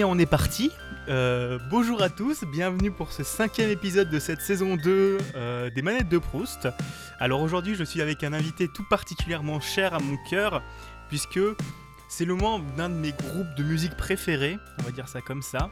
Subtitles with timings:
[0.00, 0.70] bien, on est parti.
[1.10, 5.82] Euh, bonjour à tous, bienvenue pour ce cinquième épisode de cette saison 2 euh, des
[5.82, 6.68] Manettes de Proust.
[7.18, 10.62] Alors aujourd'hui, je suis avec un invité tout particulièrement cher à mon cœur,
[11.10, 11.38] puisque
[12.08, 15.42] c'est le moment d'un de mes groupes de musique préférés, on va dire ça comme
[15.42, 15.68] ça.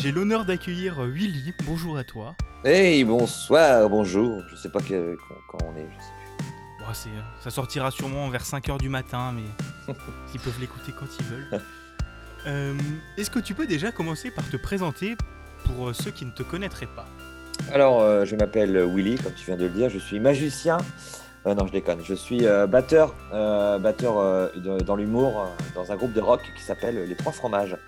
[0.00, 1.52] J'ai l'honneur d'accueillir Willy.
[1.66, 2.34] Bonjour à toi.
[2.64, 4.42] Hey, bonsoir, bonjour.
[4.50, 5.86] Je sais pas que- quand, quand on est.
[5.98, 6.02] Je
[6.94, 9.94] sais c'est- ça sortira sûrement vers 5h du matin, mais
[10.34, 11.60] ils peuvent l'écouter quand ils veulent.
[12.46, 12.74] Euh,
[13.16, 15.16] Est-ce que tu peux déjà commencer par te présenter
[15.64, 17.06] pour euh, ceux qui ne te connaîtraient pas?
[17.72, 19.90] Alors, euh, je m'appelle Willy, comme tu viens de le dire.
[19.90, 20.78] Je suis magicien.
[21.46, 22.00] Non, je déconne.
[22.04, 24.52] Je suis batteur, batteur
[24.84, 27.78] dans l'humour dans un groupe de rock qui s'appelle Les Trois Fromages.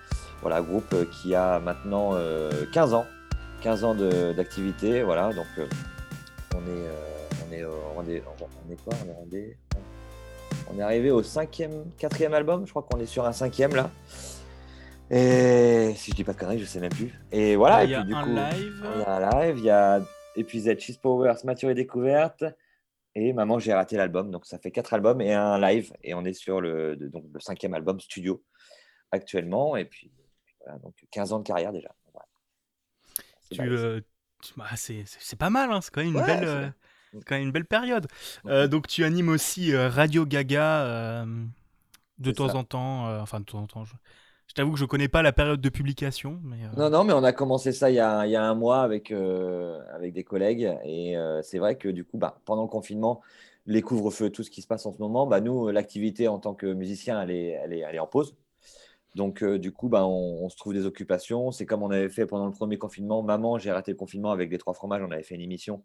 [0.40, 3.06] Voilà, groupe qui a maintenant euh, 15 ans.
[3.60, 5.02] 15 ans d'activité.
[5.02, 5.46] Voilà, donc
[6.54, 6.58] on
[7.52, 8.02] est, on
[8.82, 8.94] quoi?
[9.04, 9.56] On est
[10.72, 12.66] On est arrivé au cinquième, quatrième album?
[12.66, 13.90] Je crois qu'on est sur un cinquième là.
[15.10, 17.12] Et si je dis pas de conneries, je sais même plus.
[17.30, 17.84] Et voilà.
[17.84, 18.82] Il y et a puis, du un coup, live.
[18.94, 20.00] il y a un live, il y a
[20.36, 22.44] épisode Cheese Powers, Mature et Découverte.
[23.14, 24.30] Et Maman, j'ai raté l'album.
[24.30, 25.92] Donc, ça fait quatre albums et un live.
[26.02, 28.42] Et on est sur le, de- donc, le cinquième album studio
[29.10, 29.76] actuellement.
[29.76, 30.12] Et puis,
[30.64, 31.94] voilà, donc 15 ans de carrière déjà.
[32.12, 32.26] Voilà.
[33.50, 34.00] Tu, euh,
[34.56, 36.70] bah, c'est pas mal, hein, c'est quand même une Ouais, belle, euh,
[37.26, 38.06] quand même une belle période.
[38.46, 41.44] Euh, donc tu animes aussi euh, Radio Gaga euh,
[42.18, 42.56] de temps ça.
[42.56, 43.08] en temps.
[43.08, 43.84] euh, enfin de temps en temps.
[44.52, 47.24] Je, t'avoue que je connais pas la période de publication, euh, Non, non, mais on
[47.24, 50.76] a commencé ça il y a, un mois avec, euh, avec des collègues.
[50.84, 53.22] Et euh, c'est vrai que du coup, bah, pendant le confinement,
[53.64, 56.52] les couvre-feux, tout ce qui se passe en ce moment, bah, nous, l'activité en tant
[56.52, 58.36] que musicien, elle est, en pause.
[59.14, 61.50] Donc, du coup, bah, on, se trouve des occupations.
[61.50, 63.22] C'est comme on avait fait pendant le premier confinement.
[63.22, 65.00] Maman, j'ai raté le confinement avec les trois fromages.
[65.02, 65.82] On avait fait une émission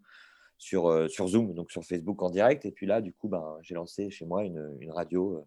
[0.58, 2.66] sur, sur Zoom, donc sur Facebook en direct.
[2.66, 3.30] Et puis là, du coup,
[3.62, 5.46] j'ai lancé chez moi une radio.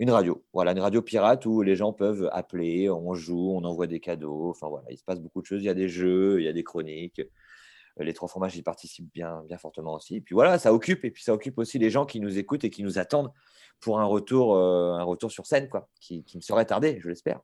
[0.00, 3.86] Une radio, voilà, une radio pirate où les gens peuvent appeler, on joue, on envoie
[3.86, 4.48] des cadeaux.
[4.48, 5.62] Enfin voilà, il se passe beaucoup de choses.
[5.62, 7.20] Il y a des jeux, il y a des chroniques.
[7.20, 10.16] Euh, Les trois fromages y participent bien, bien fortement aussi.
[10.16, 11.04] Et puis voilà, ça occupe.
[11.04, 13.30] Et puis ça occupe aussi les gens qui nous écoutent et qui nous attendent
[13.78, 17.08] pour un retour, euh, un retour sur scène, quoi, qui, qui me serait tardé, je
[17.08, 17.40] l'espère.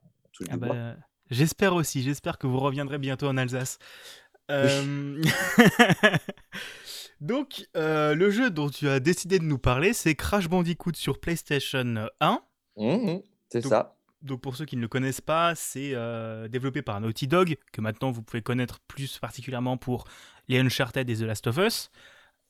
[0.49, 0.95] Ah bah,
[1.29, 2.01] j'espère aussi.
[2.01, 3.77] J'espère que vous reviendrez bientôt en Alsace.
[4.49, 5.21] Euh,
[7.21, 11.19] donc euh, le jeu dont tu as décidé de nous parler, c'est Crash Bandicoot sur
[11.19, 12.41] PlayStation 1.
[12.77, 13.95] Mhm, c'est Donc, ça.
[14.21, 17.81] Donc pour ceux qui ne le connaissent pas, c'est euh, développé par Naughty Dog, que
[17.81, 20.05] maintenant vous pouvez connaître plus particulièrement pour
[20.47, 21.91] les Uncharted et The Last of Us.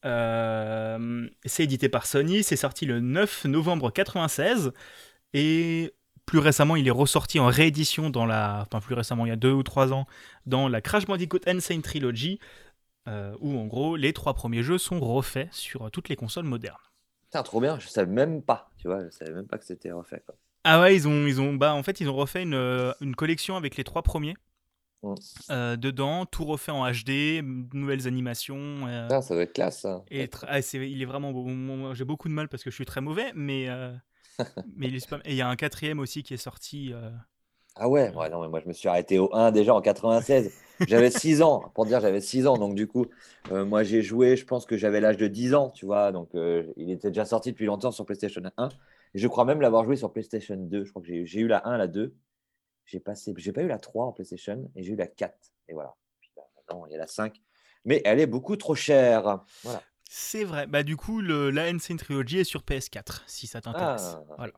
[0.06, 4.72] Euh, c'est édité par Sony, c'est sorti le 9 novembre 96
[5.34, 5.94] et
[6.26, 9.38] plus récemment il est ressorti en réédition dans la, enfin plus récemment il y a
[9.38, 10.06] deux ou trois ans
[10.46, 12.40] dans la Crash Bandicoot Insane Trilogy,
[13.08, 16.78] euh, où en gros les trois premiers jeux sont refaits sur toutes les consoles modernes.
[17.30, 17.78] Putain, trop bien.
[17.80, 20.22] Je savais même pas, tu vois, je savais même pas que c'était refait.
[20.26, 20.36] Quoi.
[20.64, 23.16] Ah ouais, ils ont, ils ont, bah en fait, ils ont refait une, euh, une
[23.16, 24.36] collection avec les trois premiers.
[25.04, 25.14] Mm.
[25.52, 27.42] Euh, dedans, tout refait en HD,
[27.74, 28.88] nouvelles animations.
[28.88, 31.94] euh, ça doit être classe, et ah, il est vraiment beau.
[31.94, 33.94] J'ai beaucoup de mal parce que je suis très mauvais, mais euh,
[34.76, 36.94] mais il est super- Et il y a un quatrième aussi qui est sorti.
[37.80, 40.52] Ah ouais, ouais, non, mais moi je me suis arrêté au 1 déjà en 96.
[40.88, 42.58] J'avais 6 ans, pour dire j'avais 6 ans.
[42.58, 43.06] Donc du coup,
[43.52, 46.12] euh, moi j'ai joué, je pense que j'avais l'âge de 10 ans, tu vois.
[46.12, 48.70] Donc euh, il était déjà sorti depuis longtemps sur PlayStation 1.
[49.14, 50.84] Et je crois même l'avoir joué sur PlayStation 2.
[50.84, 52.14] Je crois que j'ai eu la 1, la 2.
[52.86, 55.34] J'ai passé, j'ai pas eu la 3 en PlayStation et j'ai eu la 4.
[55.68, 55.96] Et voilà.
[56.20, 57.42] Puis là, maintenant, il y a la 5.
[57.86, 59.40] Mais elle est beaucoup trop chère.
[59.64, 59.82] Voilà.
[60.10, 60.68] C'est vrai.
[60.68, 64.16] Bah du coup, le, la Insane Trilogy est sur PS4, si ça t'intéresse.
[64.16, 64.54] Ah, voilà.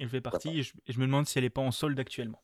[0.00, 1.98] Elle fait partie et je, et je me demande si elle est pas en solde
[1.98, 2.42] actuellement.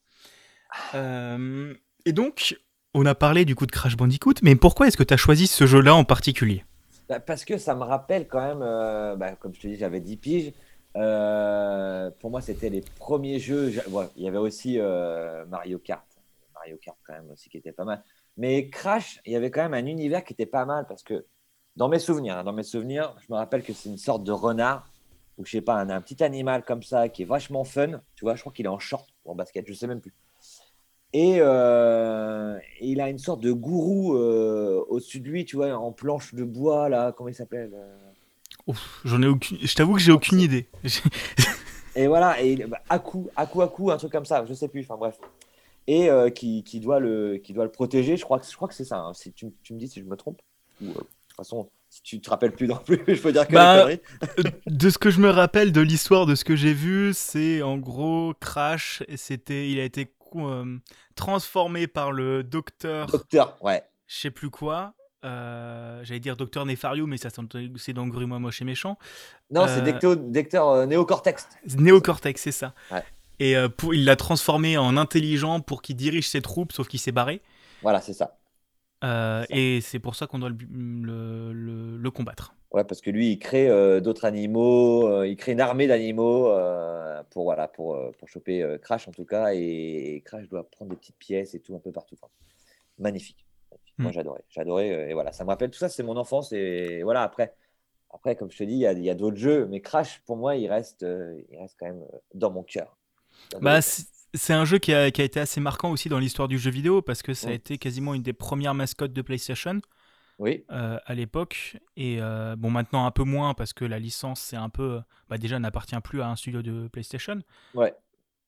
[0.95, 1.75] Euh,
[2.05, 2.57] et donc,
[2.95, 5.47] on a parlé du coup de Crash Bandicoot, mais pourquoi est-ce que tu as choisi
[5.47, 6.65] ce jeu-là en particulier?
[7.09, 10.01] Bah, parce que ça me rappelle quand même, euh, bah, comme je te dis, j'avais
[10.01, 10.53] 10 piges.
[10.97, 13.73] Euh, pour moi, c'était les premiers jeux.
[14.17, 14.79] Il y avait aussi
[15.49, 16.07] Mario Kart.
[16.55, 18.03] Mario Kart, quand même, aussi, qui était pas mal.
[18.37, 21.27] Mais Crash, il y avait quand même un univers qui était pas mal parce que
[21.77, 24.33] dans mes souvenirs, hein, dans mes souvenirs, je me rappelle que c'est une sorte de
[24.33, 24.90] renard
[25.41, 28.01] ou je sais pas, un, un petit animal comme ça qui est vachement fun.
[28.15, 30.15] Tu vois, je crois qu'il est en short ou en basket, je sais même plus.
[31.13, 35.91] Et, euh, il a une sorte de gourou euh, au-dessus de lui, tu vois, en
[35.93, 38.75] planche de bois, là, comment il s'appelle euh?
[39.05, 39.59] J'en ai aucune.
[39.61, 40.69] Je t'avoue que j'ai aucune idée.
[41.97, 44.97] Et voilà, et bah, Aku, Aku, Aku, un truc comme ça, je sais plus, enfin
[44.97, 45.19] bref.
[45.89, 48.69] Et euh, qui, qui doit le, qui doit le protéger, je crois que, je crois
[48.69, 49.01] que c'est ça.
[49.01, 49.13] hein.
[49.13, 50.41] Si tu, tu me dis si je me trompe.
[50.81, 53.53] Ou, de toute façon, si tu te rappelles plus non plus, je peux dire que
[53.53, 54.01] Bah, conneries.
[54.67, 57.77] de ce que je me rappelle de l'histoire de ce que j'ai vu, c'est en
[57.79, 59.03] gros Crash.
[59.17, 60.79] C'était, il a été euh,
[61.17, 63.83] transformé par le docteur, Docteur, ouais.
[64.07, 64.95] je sais plus quoi.
[65.25, 67.29] euh, J'allais dire docteur Nefario, mais ça
[67.77, 68.97] c'est dans Gris, moi moche et méchant.
[69.51, 71.49] Non, Euh, c'est euh, Néocortex.
[71.77, 72.75] Néocortex, c'est ça.
[72.93, 73.03] Ouais.
[73.41, 77.01] Et euh, pour, il l'a transformé en intelligent pour qu'il dirige ses troupes, sauf qu'il
[77.01, 77.41] s'est barré.
[77.83, 78.37] Voilà, c'est ça.
[79.03, 82.55] Euh, et c'est pour ça qu'on doit le, le, le, combattre.
[82.71, 86.53] Ouais, parce que lui, il crée euh, d'autres animaux, il crée une armée d'animaux
[87.31, 89.53] pour, voilà, pour, pour choper Crash en tout cas.
[89.55, 92.17] Et, Crash doit prendre des petites pièces et tout un peu partout.
[92.99, 93.47] magnifique.
[93.99, 94.15] Moi, hmm.
[94.15, 94.45] j'adorais.
[94.51, 95.11] J'adorais.
[95.11, 96.53] et voilà, ça me rappelle tout ça, c'est mon enfance.
[96.53, 97.55] Et voilà, après,
[98.11, 99.67] après comme je te dis, il y a, a d'autres jeux.
[99.67, 102.05] Mais Crash, pour moi, il reste, il reste quand même
[102.35, 102.97] dans mon cœur.
[103.61, 103.81] Bah,
[104.35, 106.71] c'est un jeu qui a, qui a, été assez marquant aussi dans l'histoire du jeu
[106.71, 109.81] vidéo parce que ça a été quasiment une des premières mascottes de PlayStation.
[110.41, 110.65] Oui.
[110.71, 111.77] Euh, à l'époque.
[111.97, 115.01] Et euh, bon, maintenant un peu moins parce que la licence, c'est un peu.
[115.29, 117.41] Bah, déjà, n'appartient plus à un studio de PlayStation.
[117.75, 117.95] Ouais.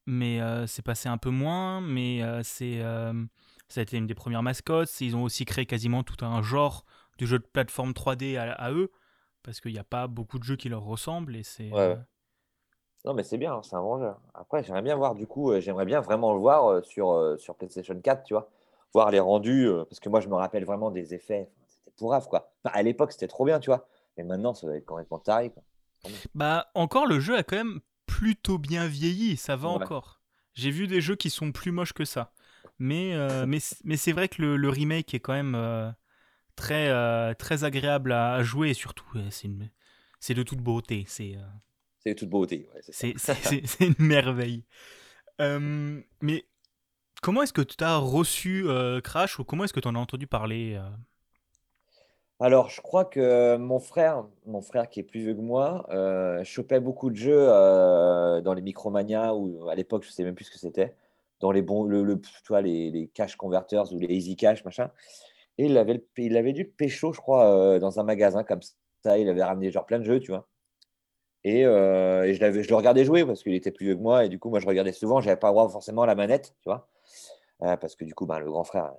[0.06, 1.80] Mais euh, c'est passé un peu moins.
[1.82, 2.80] Mais c'est
[3.68, 5.00] ça a été une des premières mascottes.
[5.00, 6.84] Ils ont aussi créé quasiment tout un genre
[7.18, 8.90] de jeu de plateforme 3D à, eux.
[9.42, 11.36] Parce qu'il n'y a pas beaucoup de jeux qui leur ressemblent.
[11.36, 11.70] Et c'est.
[11.70, 11.98] Ouais.
[13.04, 14.12] Non, mais c'est bien, c'est un bon jeu.
[14.34, 17.36] Après, j'aimerais bien voir, du coup, euh, j'aimerais bien vraiment le voir euh, sur, euh,
[17.36, 18.48] sur PlayStation 4, tu vois.
[18.94, 21.48] Voir les rendus, parce que moi, je me rappelle vraiment des effets.
[21.66, 22.52] C'était pourrave, quoi.
[22.64, 23.88] à l'époque, c'était trop bien, tu vois.
[24.16, 25.62] Mais maintenant, ça va être complètement taré, quoi.
[26.34, 30.20] Bah, encore, le jeu a quand même plutôt bien vieilli, ça va encore.
[30.52, 32.32] J'ai vu des jeux qui sont plus moches que ça.
[32.78, 33.14] Mais,
[33.46, 35.94] mais, mais c'est vrai que le, remake est quand même
[36.54, 41.04] très, très agréable à, jouer et surtout, c'est de toute beauté.
[41.08, 41.38] C'est.
[42.04, 42.68] C'est toute beauté.
[42.90, 43.14] c'est
[43.80, 44.64] une merveille.
[45.40, 46.44] Euh, mais
[47.22, 49.98] comment est-ce que tu as reçu euh, Crash ou comment est-ce que tu en as
[49.98, 50.88] entendu parler euh?
[52.40, 55.86] Alors, je crois que mon frère, mon frère qui est plus vieux que moi,
[56.42, 60.46] chopait beaucoup de jeux dans les Micromania ou à l'époque, je ne sais même plus
[60.46, 60.96] ce que c'était,
[61.38, 64.90] dans les bons, le, tu vois, les, les, cash converters ou les easy cash, machin.
[65.56, 68.62] Et il avait, il avait dû pécho, je crois, dans un magasin comme
[69.04, 69.18] ça.
[69.18, 70.48] Il avait ramené genre plein de jeux, tu vois.
[71.44, 74.24] Et, euh, je, je, le regardais jouer parce qu'il était plus vieux que moi.
[74.24, 75.20] Et du coup, moi, je regardais souvent.
[75.20, 76.88] Je n'avais pas droit forcément à la manette, tu vois.
[77.62, 78.92] Euh, parce que du coup, ben, le grand frère,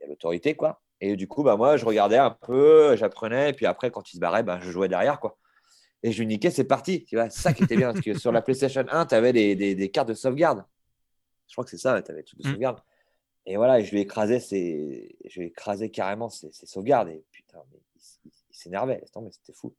[0.00, 0.80] il a l'autorité, quoi.
[1.00, 3.50] Et du coup, ben, moi, je regardais un peu, j'apprenais.
[3.50, 5.38] Et puis après, quand il se barrait, ben, je jouais derrière, quoi.
[6.02, 7.04] Et je lui niquais, c'est parti.
[7.04, 7.92] Tu vois, c'est ça qui était bien.
[7.92, 10.64] parce que sur la PlayStation 1, tu avais des, des, cartes de sauvegarde.
[11.48, 12.52] Je crois que c'est ça, tu avais tout de mmh.
[12.52, 12.80] sauvegarde.
[13.46, 15.16] Et voilà, et je lui écrasais, ses...
[15.28, 17.08] je lui écrasais carrément ses, sauvegardes.
[17.08, 19.02] Et putain, mais il, il s'énervait.
[19.30, 19.74] C'était fou.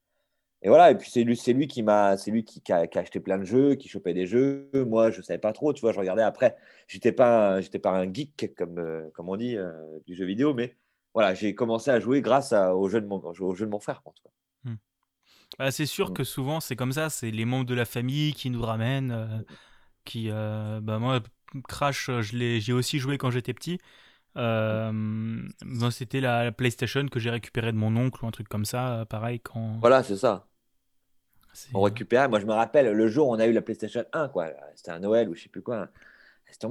[0.63, 3.37] Et voilà, et puis c'est lui, lui qui m'a, c'est lui qui, a, acheté plein
[3.37, 4.69] de jeux, qui chopait des jeux.
[4.73, 6.55] Moi, je savais pas trop, tu vois, je regardais après.
[6.87, 9.73] J'étais pas, j'étais pas un geek comme, euh, comme on dit euh,
[10.07, 10.77] du jeu vidéo, mais
[11.13, 14.01] voilà, j'ai commencé à jouer grâce au jeu de mon, au jeu de mon frère,
[14.05, 14.29] en tout cas.
[14.63, 14.77] Hmm.
[15.59, 16.13] Bah, c'est sûr mmh.
[16.13, 19.39] que souvent c'est comme ça, c'est les membres de la famille qui nous ramènent, euh,
[20.05, 21.19] qui, bah moi,
[21.67, 23.79] Crash, je l'ai, j'ai aussi joué quand j'étais petit.
[25.91, 29.05] c'était la, la, PlayStation que j'ai récupérée de mon oncle ou un truc comme ça,
[29.09, 29.77] pareil quand.
[29.81, 30.47] Voilà, c'est ça.
[31.73, 32.27] On récupérait.
[32.27, 34.49] Moi, je me rappelle le jour où on a eu la PlayStation 1, quoi.
[34.75, 35.89] C'était un Noël ou je sais plus quoi.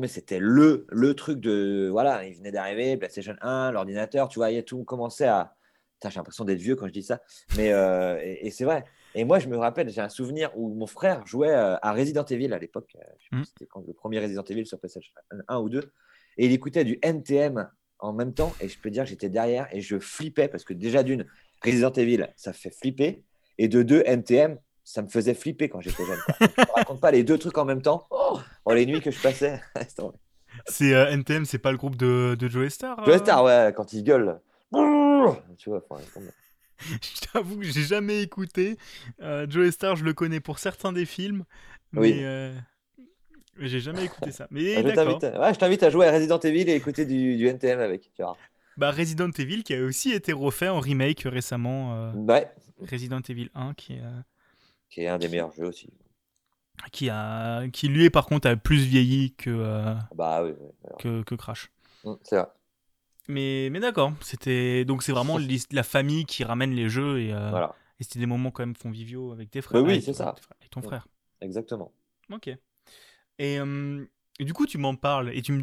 [0.07, 1.89] C'était le, le truc de.
[1.91, 5.57] Voilà, il venait d'arriver, PlayStation 1, l'ordinateur, tu vois, il y a tout commençait à.
[6.03, 7.21] J'ai l'impression d'être vieux quand je dis ça.
[7.57, 8.85] Mais euh, et, c'est vrai.
[9.15, 12.25] Et moi, je me rappelle, j'ai un souvenir où mon frère jouait euh, à Resident
[12.25, 12.97] Evil à l'époque.
[12.97, 13.45] Euh, mmh.
[13.45, 15.13] C'était quand le premier Resident Evil sur PlayStation
[15.47, 15.93] 1 ou 2.
[16.39, 17.69] Et il écoutait du NTM
[18.01, 18.53] en même temps.
[18.61, 21.25] Et je peux dire que j'étais derrière et je flippais parce que déjà d'une,
[21.65, 23.23] Resident Evil, ça fait flipper.
[23.59, 26.19] Et de deux, NTM, ça me faisait flipper quand j'étais jeune.
[26.41, 28.07] je ne raconte pas les deux trucs en même temps.
[28.11, 29.61] Oh, les nuits que je passais.
[30.67, 33.73] c'est euh, NTM, c'est pas le groupe de, de Joe Star Joe euh Star, ouais,
[33.77, 34.41] quand il gueule.
[35.59, 35.85] tu vois,
[37.01, 38.77] je t'avoue que j'ai jamais écouté.
[39.21, 41.45] Euh, Joe Star, je le connais pour certains des films.
[41.93, 42.53] Mais euh,
[43.59, 44.49] j'ai jamais écouté ça.
[44.51, 48.11] Mais je t'invite à jouer à Resident Evil et écouter du, du NTM avec.
[48.15, 48.37] Tu vois.
[48.79, 52.13] Bah, Resident Evil qui a aussi été refait en remake récemment.
[52.15, 52.51] ouais.
[52.91, 54.03] Resident Evil 1 qui est
[54.93, 55.89] qui est un des meilleurs jeux aussi.
[56.93, 60.53] Qui, a, qui lui, est par contre, a plus vieilli que, euh, bah, oui,
[60.99, 61.71] que, que, Crash.
[62.05, 62.49] Mmh, c'est vrai.
[63.29, 65.39] Mais, mais d'accord, c'était donc c'est vraiment
[65.71, 67.75] la famille qui ramène les jeux et, euh, voilà.
[68.01, 69.83] et c'était des moments quand même conviviaux avec tes frères.
[69.83, 70.35] Oui, c'est ça.
[70.65, 71.07] Et ton frère.
[71.41, 71.93] Exactement.
[72.31, 72.51] Ok.
[73.39, 73.59] Et,
[74.41, 75.63] du coup, tu m'en parles et tu me...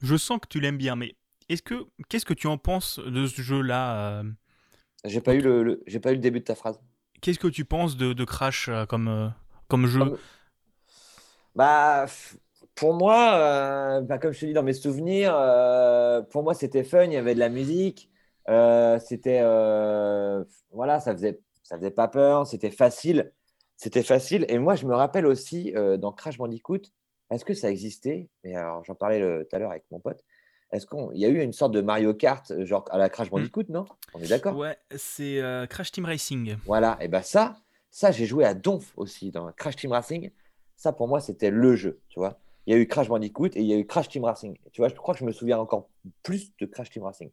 [0.00, 1.14] je sens que tu l'aimes bien, mais
[1.48, 4.30] est-ce que qu'est-ce que tu en penses de ce jeu-là euh?
[5.04, 6.80] J'ai pas eu le j'ai pas eu le début de ta phrase.
[7.20, 9.28] Qu'est-ce que tu penses de, Crash euh, comme, euh,
[9.68, 10.18] comme jeu
[11.54, 12.06] Bah,
[12.74, 15.32] pour moi, euh, bah, comme je te dis dans mes souvenirs,
[16.30, 18.10] pour moi c'était fun, il y avait de la musique,
[18.46, 19.42] c'était
[20.72, 23.32] voilà, ça faisait ça faisait pas peur, c'était facile,
[23.76, 24.46] c'était facile.
[24.48, 26.82] Et moi je me rappelle aussi dans Crash Bandicoot,
[27.30, 28.28] est-ce que ça existait?
[28.44, 30.24] Mais alors j'en parlais tout à l'heure avec mon pote.
[30.72, 33.28] Est-ce qu'il y a eu une sorte de Mario Kart, euh, genre à la Crash
[33.28, 33.30] mmh.
[33.30, 33.86] Bandicoot, non?
[34.14, 34.56] On est d'accord?
[34.56, 36.56] Ouais, c'est euh, Crash Team Racing.
[36.64, 37.56] Voilà, et ben ça,
[37.90, 40.30] ça j'ai joué à Donf aussi dans Crash Team Racing.
[40.76, 42.38] Ça, pour moi, c'était le jeu, tu vois.
[42.66, 44.56] Il y a eu Crash Bandicoot et il y a eu Crash Team Racing.
[44.72, 45.88] Tu vois, je crois que je me souviens encore
[46.22, 47.30] plus de Crash Team Racing.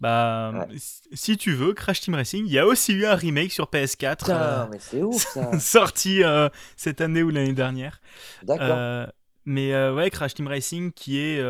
[0.00, 0.66] Bah,
[1.12, 4.18] si tu veux, Crash Team Racing, il y a aussi eu un remake sur PS4.
[4.18, 5.58] Putain, euh, mais c'est ouf ça.
[5.60, 8.00] sorti euh, cette année ou l'année dernière.
[8.42, 8.66] D'accord.
[8.68, 9.06] Euh,
[9.44, 11.40] mais ouais, Crash Team Racing qui est.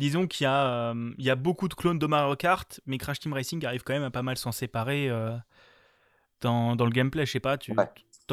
[0.00, 3.20] disons qu'il y, a, il y a beaucoup de clones de Mario Kart, mais Crash
[3.20, 5.08] Team Racing arrive quand même à pas mal s'en séparer
[6.40, 7.26] dans, dans, le gameplay.
[7.26, 7.72] Je sais pas, tu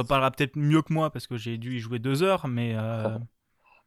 [0.01, 2.75] en parleras peut-être mieux que moi parce que j'ai dû y jouer deux heures, mais.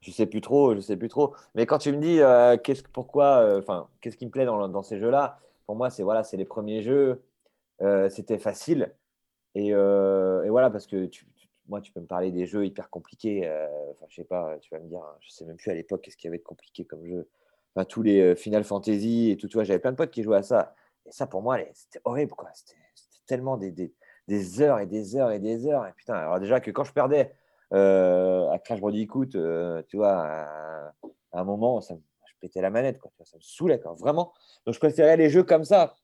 [0.01, 1.35] je sais plus trop, je sais plus trop.
[1.55, 4.69] Mais quand tu me dis euh, qu'est-ce pourquoi, euh, enfin, qu'est-ce qui me plaît dans,
[4.69, 7.23] dans ces jeux-là, pour moi, c'est voilà, c'est les premiers jeux.
[7.83, 8.93] Euh, c'était facile
[9.55, 11.27] et, et, voilà parce que tu,
[11.67, 13.49] moi, tu peux me parler des jeux hyper compliqués.
[13.93, 16.17] Enfin, je sais pas, tu vas me dire, je sais même plus à l'époque qu'est-ce
[16.17, 17.29] qu'il y avait de compliqué comme jeu.
[17.89, 20.43] Tous les Final Fantasy et tout, tu vois, j'avais plein de potes qui jouaient à
[20.43, 20.75] ça.
[21.07, 22.51] Et ça, pour moi, c'était horrible, quoi.
[22.53, 22.79] C'était
[23.27, 23.95] tellement des, des,
[24.29, 25.87] des, heures et des heures et des heures.
[25.87, 27.35] Et putain, alors déjà que quand je perdais
[27.73, 30.93] euh, à Crash Bandicoot, euh, tu vois, à,
[31.33, 31.95] un moment, je
[32.41, 34.33] pétais la manette, quoi, ça me saoulait, quoi, vraiment.
[34.67, 35.95] Donc, je préférais les jeux comme ça.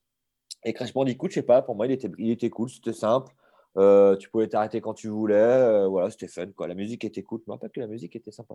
[0.65, 3.33] Et Crash Bandicoot, je sais pas, pour moi, il était, il était cool, c'était simple.
[3.77, 6.67] Euh, tu pouvais t'arrêter quand tu voulais, voilà, c'était fun, quoi.
[6.67, 7.41] La musique était cool.
[7.45, 8.55] Je me rappelle que la musique était sympa.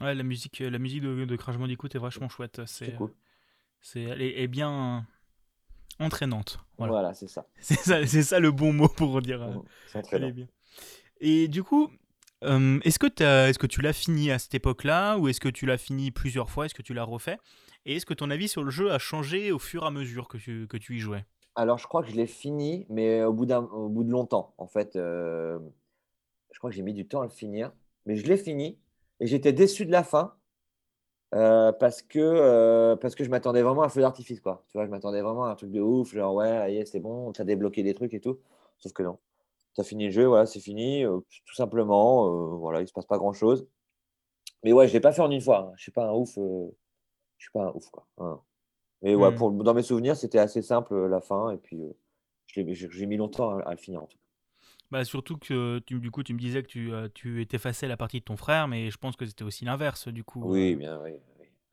[0.00, 2.60] Ouais, la musique, la musique de, Crash Bandicoot est vachement chouette.
[2.66, 3.14] C'est cool.
[3.80, 5.06] C'est, elle est, bien
[6.00, 6.58] entraînante.
[6.78, 7.46] Voilà, c'est ça.
[7.60, 9.62] C'est ça, ça, le bon mot pour dire.
[9.86, 10.30] C'est entraînant.
[10.30, 10.48] Bien.
[11.20, 11.90] Et du coup,
[12.42, 15.78] est-ce que, est que tu l'as fini à cette époque-là ou est-ce que tu l'as
[15.78, 16.66] fini plusieurs fois?
[16.66, 17.38] Est-ce que tu l'as refait?
[17.84, 20.28] Et est-ce que ton avis sur le jeu a changé au fur et à mesure
[20.28, 21.24] que tu, que tu y jouais?
[21.56, 24.54] Alors, je crois que je l'ai fini, mais au bout, de longtemps.
[24.58, 25.58] En fait, je
[26.58, 27.72] crois que j'ai mis du temps à le finir,
[28.06, 28.78] mais je l'ai fini
[29.20, 30.34] et j'étais déçu de la fin.
[31.32, 34.40] parce que, parce que je m'attendais vraiment à un feu d'artifice.
[34.40, 34.64] Quoi.
[34.68, 37.40] Tu vois, je m'attendais vraiment à un truc de ouf, genre ouais, c'est bon, tu
[37.42, 38.38] as débloqué des trucs et tout.
[38.78, 39.18] Sauf que non
[39.76, 42.26] tu as fini le jeu, voilà, c'est fini, euh, tout simplement.
[42.26, 43.66] Euh, voilà, il se passe pas grand chose.
[44.64, 45.70] Mais ouais, je l'ai pas fait en une fois.
[45.70, 45.72] Hein.
[45.76, 46.38] Je suis pas un ouf.
[46.38, 46.68] Euh,
[47.38, 48.06] je suis pas un ouf, quoi.
[48.18, 48.40] Hein.
[49.02, 49.34] Mais ouais, mmh.
[49.34, 51.50] pour, dans mes souvenirs, c'était assez simple la fin.
[51.50, 51.82] Et puis,
[52.46, 54.22] j'ai mis longtemps à, le finir, en tout cas.
[54.90, 57.96] Bah, surtout que tu, du coup, tu me disais que tu, tu étais facile la
[57.96, 60.42] partie de ton frère, mais je pense que c'était aussi l'inverse, du coup.
[60.44, 61.12] Oui, bien, oui,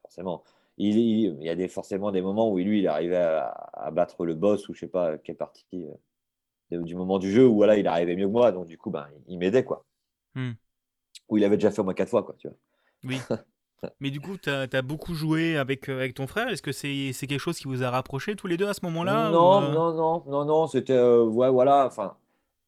[0.01, 0.43] forcément.
[0.77, 4.25] Il, il, y a des, forcément des moments où lui, il arrivait à, à, battre
[4.25, 5.85] le boss ou je sais pas quelle partie
[6.81, 9.07] du moment du jeu où voilà, il arrivait mieux que moi, donc du coup, ben,
[9.27, 9.85] il m'aidait, quoi.
[10.35, 10.53] Hmm.
[11.29, 12.57] Ou il avait déjà fait au moins quatre fois, quoi, tu vois.
[13.03, 13.19] Oui.
[13.99, 16.47] Mais du coup, tu as, beaucoup joué avec, euh, avec ton frère.
[16.49, 19.29] Est-ce que c'est quelque chose qui vous a rapproché tous les deux à ce moment-là
[19.29, 19.71] Non, euh?
[19.71, 20.93] non, non, non, non, c'était.
[20.93, 21.85] Euh, ouais, voilà.
[21.85, 22.15] Enfin,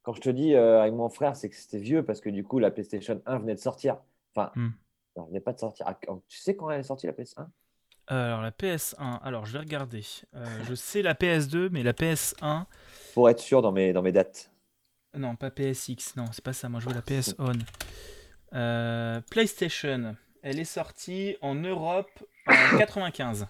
[0.04, 2.60] quand je te dis avec mon frère, c'est que c'était vieux parce que du coup,
[2.60, 3.98] la PlayStation 1 venait de sortir.
[4.36, 4.70] Enfin, hmm.
[5.18, 5.86] elle venait pas de sortir.
[5.88, 7.48] Ah, tu sais quand elle est sortie la PS1
[8.08, 10.04] alors la PS1, alors je vais regarder.
[10.68, 12.66] je sais la PS2, mais la PS1,
[13.16, 14.52] pour être sûr dans mes, dans mes dates.
[15.16, 16.70] Non, pas PSX, non, c'est pas ça.
[16.70, 17.54] Moi, je veux la PS On.
[19.32, 20.16] PlayStation,
[20.46, 23.48] elle est sortie en Europe en 95.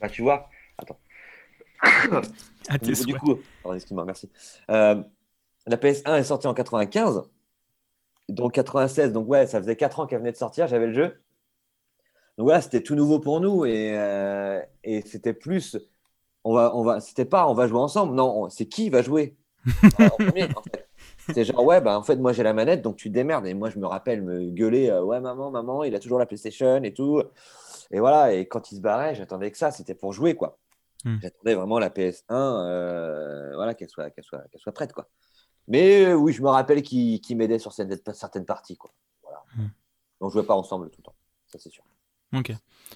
[0.00, 0.98] Bah, tu vois, attends.
[2.70, 3.38] Ah, du, du coup,
[3.72, 4.28] excuse-moi, merci.
[4.70, 5.02] Euh,
[5.66, 7.22] la PS1 est sortie en 95,
[8.28, 11.22] donc 96, donc ouais, ça faisait 4 ans qu'elle venait de sortir, j'avais le jeu.
[12.36, 15.78] Donc voilà, c'était tout nouveau pour nous et, euh, et c'était plus
[16.44, 18.14] on va, on va, c'était pas on va jouer ensemble.
[18.14, 19.36] Non, c'est qui va jouer?
[21.34, 23.46] C'est genre, ouais, bah, en fait, moi j'ai la manette, donc tu te démerdes.
[23.46, 26.26] Et moi, je me rappelle me gueuler, euh, ouais, maman, maman, il a toujours la
[26.26, 27.22] PlayStation et tout.
[27.90, 30.58] Et voilà, et quand il se barrait, j'attendais que ça, c'était pour jouer, quoi.
[31.04, 31.18] Hmm.
[31.22, 35.08] J'attendais vraiment la PS1, euh, voilà, qu'elle soit, qu'elle soit, qu'elle soit prête, quoi.
[35.68, 38.90] Mais euh, oui, je me rappelle qu'il m'aidait sur certaines, parties, quoi.
[39.22, 39.44] Voilà.
[39.56, 39.68] Hmm.
[40.20, 41.14] On jouait pas ensemble tout le temps,
[41.46, 41.84] ça c'est sûr.
[42.34, 42.52] Ok.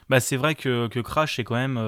[0.08, 1.78] Bah, c'est vrai que, que Crash, c'est quand même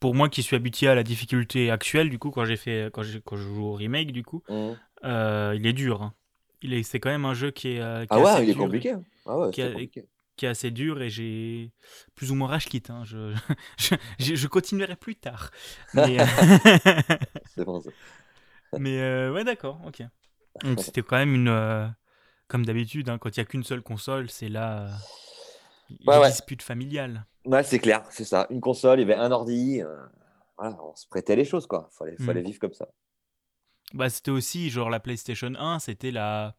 [0.00, 3.02] pour moi qui suis habitué à la difficulté actuelle, du coup, quand, j'ai fait, quand,
[3.02, 4.72] je joue au remake, du coup, mmh.
[5.04, 6.02] Euh, il est dur.
[6.02, 6.14] Hein.
[6.62, 8.94] Il est, c'est quand même un jeu qui est, euh, ah ouais, il est compliqué.
[9.26, 9.62] Ah ouais, qui,
[10.36, 11.72] qui, est assez dur et j'ai
[12.14, 12.90] plus ou moins rage quitte.
[12.90, 13.02] Hein.
[13.04, 13.34] Je,
[14.18, 15.50] je, je, continuerai plus tard.
[15.94, 16.24] Mais, euh,
[17.54, 17.90] c'est bon ça.
[18.78, 20.02] Mais ouais, d'accord, ok.
[20.62, 21.94] Donc c'était quand même une.
[22.48, 24.90] comme d'habitude, hein, quand il n'y a qu'une seule console, c'est là.
[25.90, 27.24] une dispute familiale.
[27.44, 28.46] Ouais, c'est clair, c'est ça.
[28.50, 29.80] Une console, il y avait un ordi.
[30.58, 31.88] Voilà, on se prêtait les choses, quoi.
[31.92, 32.88] Il fallait, fallait vivre comme ça.
[33.94, 36.54] Bah, c'était aussi, genre, la PlayStation 1, c'était la.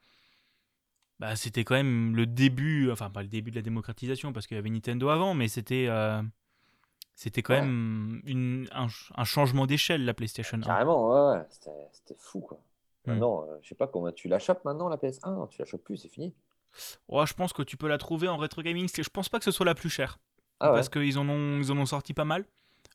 [1.20, 4.56] Bah, c'était quand même le début, enfin, pas le début de la démocratisation, parce qu'il
[4.56, 5.88] y avait Nintendo avant, mais c'était.
[5.90, 6.22] Euh,
[7.16, 10.62] c'était quand même une, un, changement d'échelle, la PlayStation 1.
[10.62, 11.46] Carrément, ouais, ouais.
[11.50, 12.58] C'était fou, quoi.
[13.06, 13.12] Hmm.
[13.12, 15.50] Maintenant, euh, je sais pas comment tu la chopes maintenant, la PS1.
[15.50, 16.34] Tu la chopes plus, c'est fini.
[17.10, 18.88] Ouais, je pense que tu peux la trouver en rétro gaming.
[18.90, 20.20] Je pense pas que ce soit la plus chère.
[20.60, 22.46] Ah parce qu'ils en, ont, ils en ont sorti pas mal.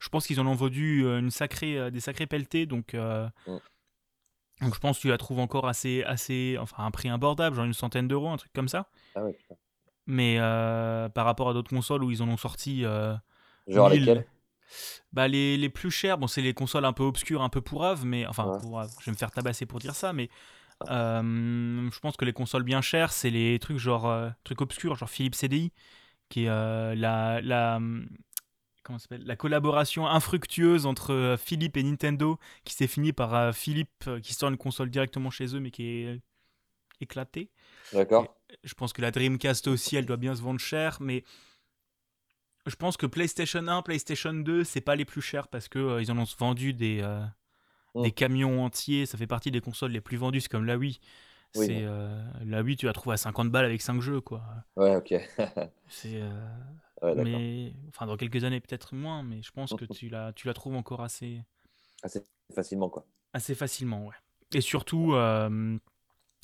[0.01, 3.27] Je pense qu'ils en ont vendu euh, une sacrée, euh, des sacrés pelletés, donc, euh,
[4.61, 7.65] Donc je pense que tu la trouves encore assez, assez, enfin un prix abordable, genre
[7.65, 8.89] une centaine d'euros, un truc comme ça.
[9.15, 9.57] Ah ouais, putain.
[10.07, 12.85] Mais euh, par rapport à d'autres consoles où ils en ont sorti.
[12.85, 13.15] euh,
[13.67, 14.27] Genre 1000, lesquels
[15.13, 18.05] bah les, les plus chers, bon c'est les consoles un peu obscures, un peu pourraves,
[18.05, 18.59] mais enfin Ouais.
[18.61, 20.29] pourraves, je vais me faire tabasser pour dire ça, mais
[20.81, 21.21] Ah.
[21.21, 24.13] euh, je pense que les consoles bien chères, c'est les trucs genre
[24.45, 25.73] trucs obscurs, genre Philips CDI,
[26.29, 27.81] qui est la la
[28.85, 33.35] comment ça s'appelle la collaboration infructueuse entre euh, Philips et Nintendo, qui s'est finie par
[33.35, 36.21] euh, Philips euh, qui sort une console directement chez eux, mais qui est
[37.01, 37.51] éclatée.
[37.93, 38.37] D'accord.
[38.63, 41.25] Je pense que la Dreamcast aussi, elle doit bien se vendre cher, mais
[42.67, 46.03] je pense que PlayStation 1, PlayStation 2, c'est pas les plus chers parce que euh,
[46.03, 47.25] ils en ont vendu des, euh,
[47.95, 48.03] Mm.
[48.03, 49.07] des camions entiers.
[49.07, 50.41] Ça fait partie des consoles les plus vendues.
[50.41, 50.99] C'est comme la Wii.
[51.57, 54.43] Oui, C'est euh, la Wii, tu la trouves à 50 balles avec 5 jeux, quoi.
[54.77, 55.15] Ouais, ok.
[55.89, 56.21] C'est
[57.05, 57.25] ouais, d'accord.
[57.25, 60.55] mais enfin dans quelques années peut-être moins, mais je pense que tu la tu la
[60.55, 61.43] trouves encore assez
[62.03, 63.07] Assez facilement, quoi.
[63.33, 64.15] assez facilement, ouais.
[64.55, 65.79] Et surtout, euh,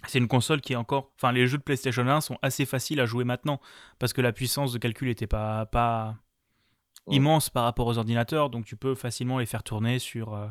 [0.07, 1.13] c'est une console qui est encore.
[1.17, 3.61] Enfin, les jeux de PlayStation 1 sont assez faciles à jouer maintenant
[3.99, 6.17] parce que la puissance de calcul n'était pas, pas
[7.07, 7.17] Ouais.
[7.17, 10.49] immense par rapport aux ordinateurs, donc tu peux facilement les faire tourner sur, euh,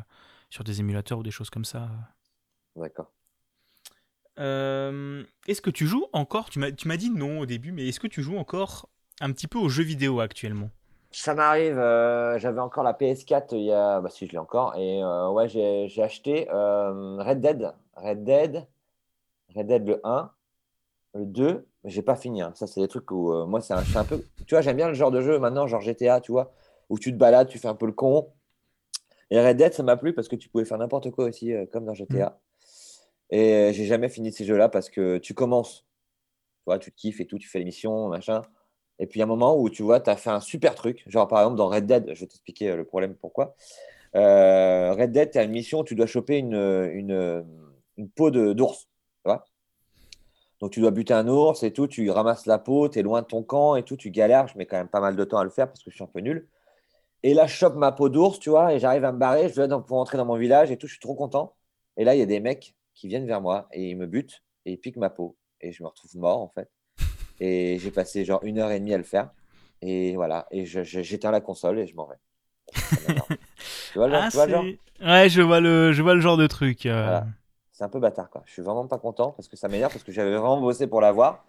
[0.50, 1.88] sur des émulateurs ou des choses comme ça.
[2.76, 3.12] D'accord.
[4.38, 6.50] Euh, est-ce que tu joues encore?
[6.50, 8.88] Tu m'as tu m'as dit non au début, mais est-ce que tu joues encore
[9.20, 10.70] un petit peu aux jeux vidéo actuellement
[11.12, 14.00] Ça m'arrive, euh, j'avais encore la PS4 il y a.
[14.00, 14.76] Bah, si, je l'ai encore.
[14.76, 17.72] Et euh, ouais, j'ai acheté euh, Red Dead.
[17.96, 18.66] Red Dead.
[19.54, 20.30] Red Dead le 1.
[21.14, 21.66] Le 2.
[21.84, 22.42] Mais j'ai pas fini.
[22.42, 22.52] hein.
[22.54, 24.22] Ça, c'est des trucs où moi, c'est un, un peu.
[24.46, 26.52] Tu vois, j'aime bien le genre de jeu maintenant, genre GTA, tu vois,
[26.88, 28.32] où tu te balades, tu fais un peu le con.
[29.30, 31.84] Et Red Dead, ça m'a plu parce que tu pouvais faire n'importe quoi aussi, comme
[31.84, 32.38] dans GTA.
[33.30, 35.86] Et euh, j'ai jamais fini ces jeux-là parce que tu commences,
[36.58, 38.42] tu vois, tu te kiffes et tout, tu fais les missions, machin.
[39.00, 40.74] Et puis il y a un moment où tu vois, tu as fait un super
[40.76, 41.02] truc.
[41.06, 43.56] Genre par exemple dans Red Dead, je vais t'expliquer euh, le problème pourquoi.
[44.14, 48.88] Euh, Red Dead, tu as une mission où tu dois choper une, une, peau d'ours.
[50.60, 53.22] Donc tu dois buter un ours et tout, tu ramasses la peau, tu es loin
[53.22, 54.46] de ton camp et tout, tu galères.
[54.48, 56.04] Je mets quand même pas mal de temps à le faire parce que je suis
[56.04, 56.46] un peu nul.
[57.22, 59.54] Et là, je chope ma peau d'ours, tu vois, et j'arrive à me barrer, je
[59.54, 61.54] vais dans- pour rentrer dans mon village et tout, je suis trop content.
[61.96, 64.42] Et là, il y a des mecs qui viennent vers moi et ils me butent
[64.66, 65.36] et ils piquent ma peau.
[65.60, 66.70] Et je me retrouve mort, en fait.
[67.40, 69.30] Et j'ai passé genre une heure et demie à le faire.
[69.82, 72.16] Et voilà, et j'éteins la console et je m'en vais.
[73.92, 74.68] Tu vois le genre, Ah, tu vois le genre?
[74.68, 76.86] C'est- Ouais, je vois le, je vois le genre de truc.
[76.86, 76.92] euh.
[77.02, 77.26] Voilà.
[77.72, 78.42] C'est un peu bâtard, quoi.
[78.46, 81.00] Je suis vraiment pas content parce que ça m'énerve parce que j'avais vraiment bossé pour
[81.00, 81.44] l'avoir.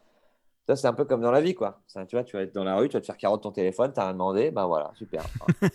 [0.67, 1.81] Ça, c'est un peu comme dans la vie, quoi.
[1.87, 3.51] Ça, tu vois, tu vas être dans la rue, tu vas te faire carotte ton
[3.51, 5.23] téléphone, t'as rien demandé, ben voilà, super.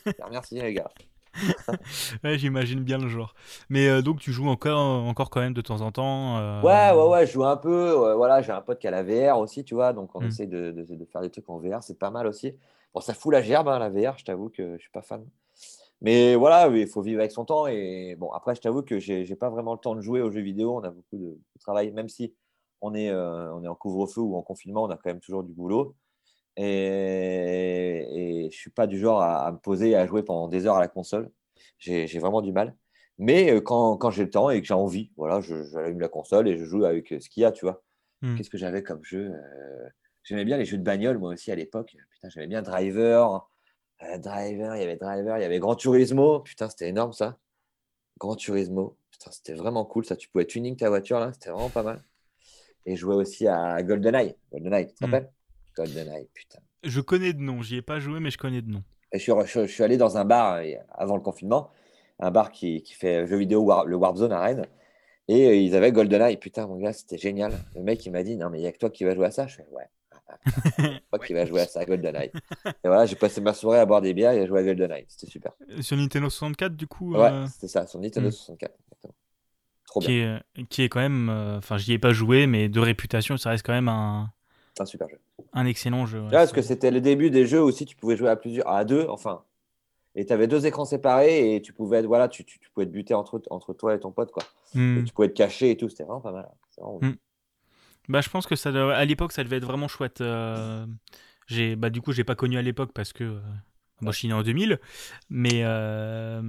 [0.06, 0.90] Super, Merci, les gars.
[2.24, 3.34] Ouais, j'imagine bien le genre.
[3.68, 6.38] Mais euh, donc tu joues encore, encore quand même de temps en temps.
[6.38, 8.12] euh, Ouais, ouais, ouais, je joue un peu.
[8.14, 10.26] voilà, j'ai un pote qui a la VR aussi, tu vois, donc on Mm.
[10.26, 12.54] essaie de, de- de faire des trucs en VR, c'est pas mal aussi.
[12.94, 15.24] Bon, ça fout la gerbe, hein, la VR, je t'avoue que je suis pas fan.
[16.02, 17.66] Mais voilà, il faut vivre avec son temps.
[17.68, 20.30] Et bon, après, je t'avoue que j'ai j'ai pas vraiment le temps de jouer aux
[20.30, 20.76] jeux vidéo.
[20.78, 22.34] On a beaucoup de, de travail, même si
[22.82, 25.44] on est, euh, on est en couvre-feu ou en confinement, on a quand même toujours
[25.44, 25.94] du boulot.
[26.56, 30.48] Et, et je suis pas du genre à, à me poser et à jouer pendant
[30.48, 31.30] des heures à la console.
[31.78, 32.74] J'ai vraiment du mal.
[33.18, 36.08] Mais euh, quand, quand j'ai le temps et que j'ai envie, voilà, je, j'allume la
[36.08, 37.82] console et je joue avec euh, ce qu'il y a, tu vois.
[38.22, 38.36] Mm.
[38.36, 39.88] Qu'est-ce que j'avais comme jeu Euh,
[40.22, 41.96] J'aimais bien les jeux de bagnole, moi aussi, à l'époque.
[42.10, 43.48] Putain, j'aimais bien Driver.
[44.02, 46.40] Euh, Driver, il y avait Driver, il y avait Gran Turismo.
[46.40, 47.38] Putain, c'était énorme, ça.
[48.18, 48.96] Gran Turismo.
[49.12, 50.16] Putain, c'était vraiment cool, ça.
[50.16, 51.32] Tu pouvais tuning ta voiture, là.
[51.32, 52.02] C'était vraiment pas mal.
[52.86, 54.34] Et je jouais aussi à GoldenEye.
[54.52, 55.10] GoldenEye, tu te Mm.
[55.14, 55.30] rappelles?
[55.76, 56.58] GoldenEye, putain.
[56.84, 57.62] Je connais de nom.
[57.62, 58.82] J'y ai pas joué, mais je connais de nom.
[59.12, 61.70] Et je suis, je, je suis allé dans un bar euh, avant le confinement,
[62.18, 64.66] un bar qui, qui fait jeux vidéo, War- le Warp Zone à Rennes.
[65.28, 66.36] Et euh, ils avaient GoldenEye.
[66.36, 67.52] Putain, mon gars, c'était génial.
[67.74, 69.26] Le mec, il m'a dit Non, mais il n'y a que toi qui vas jouer
[69.26, 69.46] à ça.
[69.46, 69.88] Je fais Ouais,
[71.10, 72.30] toi qui vas jouer à ça, GoldenEye.
[72.66, 75.04] et voilà, j'ai passé ma soirée à boire des bières et à jouer à GoldenEye.
[75.08, 75.52] C'était super.
[75.70, 78.32] Euh, Sur Nintendo 64, du coup, Ouais, euh, c'était ça, sur Nintendo Hmm.
[78.32, 78.74] 64.
[78.86, 79.14] exactement.
[79.86, 80.08] Trop bien.
[80.08, 80.18] qui,
[80.60, 81.28] est, qui est quand même.
[81.28, 84.30] euh, Enfin, j'y ai pas joué, mais de réputation, ça reste quand même un,
[84.80, 85.18] Un super jeu.
[85.52, 86.22] Un excellent jeu.
[86.22, 88.84] ouais, parce que c'était le début des jeux aussi, tu pouvais jouer à plusieurs, à
[88.84, 89.42] deux, enfin.
[90.18, 92.86] Et tu avais deux écrans séparés et tu pouvais être, voilà, tu, tu, tu pouvais
[92.86, 94.44] te buter entre, entre toi et ton pote, quoi.
[94.74, 94.98] Hmm.
[94.98, 96.48] Et tu pouvais te cacher et tout, c'était vraiment pas mal.
[96.78, 97.14] Vraiment Hmm.
[98.08, 100.20] Bah, je pense que ça à l'époque, ça devait être vraiment chouette.
[100.20, 100.86] euh,
[101.48, 103.40] J'ai, bah, du coup, j'ai pas connu à l'époque parce que euh,
[104.00, 104.78] moi, je suis né en 2000.
[105.28, 106.40] Mais, euh,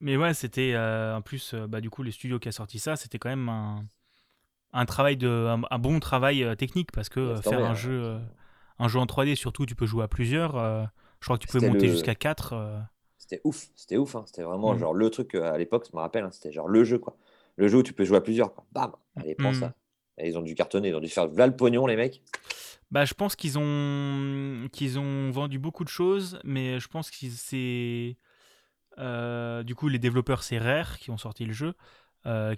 [0.00, 2.78] mais ouais, c'était euh, en plus, euh, bah, du coup, le studio qui a sorti
[2.78, 3.84] ça, c'était quand même un,
[4.76, 7.74] un travail de, un, un bon travail euh, technique parce que Ouais, euh, faire un
[7.74, 8.18] jeu, euh,
[8.78, 10.52] un jeu en 3D, surtout, tu peux jouer à plusieurs.
[11.20, 12.54] je crois que tu peux monter le- jusqu'à 4.
[13.18, 14.14] C'était ouf, c'était ouf.
[14.14, 14.24] hein.
[14.26, 14.78] C'était vraiment Mm.
[14.80, 17.16] genre le truc à l'époque, je me rappelle, hein, c'était genre le jeu, quoi.
[17.56, 18.64] Le jeu où tu peux jouer à plusieurs, quoi.
[18.72, 19.60] Bam, allez, prends Mm.
[19.60, 19.74] ça.
[20.18, 22.22] Et ils ont dû cartonner, ils ont dû faire là le pognon, les mecs.
[22.90, 27.16] Bah, je pense qu'ils ont qu'ils ont vendu beaucoup de choses, mais je pense que
[27.30, 28.16] c'est
[28.98, 31.74] euh, du coup les développeurs c'est Rare qui ont sorti le jeu.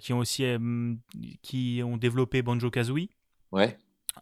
[0.01, 0.45] Qui ont aussi
[1.41, 3.09] qui ont développé Banjo Kazooie.
[3.51, 3.77] Ouais.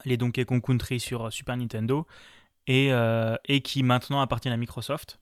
[0.06, 2.06] Les Donkey Kong Country sur Super Nintendo
[2.68, 2.92] et,
[3.46, 5.20] et qui maintenant appartiennent à Microsoft